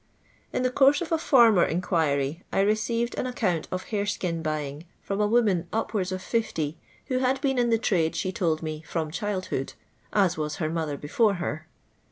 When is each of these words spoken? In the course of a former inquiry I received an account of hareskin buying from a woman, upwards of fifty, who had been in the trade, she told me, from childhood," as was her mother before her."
In 0.51 0.63
the 0.63 0.71
course 0.71 0.99
of 1.01 1.11
a 1.11 1.19
former 1.19 1.63
inquiry 1.63 2.41
I 2.51 2.61
received 2.61 3.13
an 3.19 3.27
account 3.27 3.67
of 3.71 3.89
hareskin 3.89 4.41
buying 4.41 4.85
from 5.03 5.21
a 5.21 5.27
woman, 5.27 5.67
upwards 5.71 6.11
of 6.11 6.23
fifty, 6.23 6.79
who 7.05 7.19
had 7.19 7.39
been 7.39 7.59
in 7.59 7.69
the 7.69 7.77
trade, 7.77 8.15
she 8.15 8.31
told 8.31 8.63
me, 8.63 8.81
from 8.81 9.11
childhood," 9.11 9.73
as 10.11 10.37
was 10.39 10.55
her 10.55 10.71
mother 10.71 10.97
before 10.97 11.35
her." 11.35 11.67